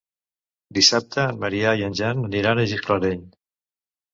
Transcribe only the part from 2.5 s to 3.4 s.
a Gisclareny.